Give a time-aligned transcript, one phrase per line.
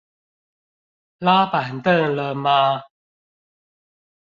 [1.19, 2.85] 拉板凳了嗎